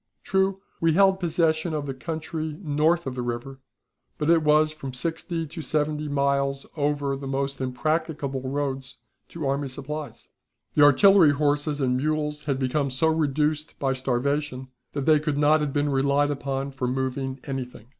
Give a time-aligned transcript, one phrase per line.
[0.23, 3.59] True, we held possession of the country north of the river,
[4.17, 8.97] but it was from sixty to seventy miles over the most impracticable roads
[9.29, 10.27] to army supplies.
[10.73, 15.61] "The artillery horses and mules had become so reduced by starvation that they could not
[15.61, 17.85] have been relied upon for moving anything.